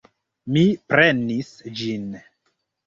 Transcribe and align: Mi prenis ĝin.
Mi 0.55 0.63
prenis 0.93 1.55
ĝin. 1.83 2.13